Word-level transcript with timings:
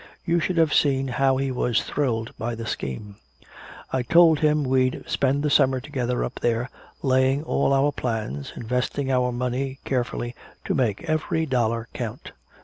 You 0.25 0.39
should 0.39 0.57
have 0.57 0.73
seen 0.73 1.09
how 1.09 1.37
he 1.37 1.51
was 1.51 1.83
thrilled 1.83 2.35
by 2.35 2.55
the 2.55 2.65
scheme. 2.65 3.17
I 3.93 4.01
told 4.01 4.39
him 4.39 4.63
we'd 4.63 5.03
spend 5.05 5.43
the 5.43 5.51
summer 5.51 5.79
together 5.79 6.23
up 6.23 6.39
there 6.39 6.71
laying 7.03 7.43
all 7.43 7.71
our 7.71 7.91
plans, 7.91 8.51
investing 8.55 9.11
our 9.11 9.31
money 9.31 9.77
carefully 9.85 10.33
to 10.65 10.73
make 10.73 11.03
every 11.07 11.45
dollar 11.45 11.87
count." 11.93 12.31